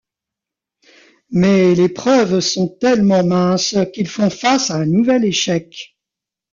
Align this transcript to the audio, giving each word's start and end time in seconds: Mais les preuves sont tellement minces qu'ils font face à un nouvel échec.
Mais 1.29 1.75
les 1.75 1.87
preuves 1.87 2.39
sont 2.39 2.67
tellement 2.67 3.23
minces 3.23 3.75
qu'ils 3.93 4.07
font 4.07 4.31
face 4.31 4.71
à 4.71 4.77
un 4.77 4.87
nouvel 4.87 5.23
échec. 5.25 5.95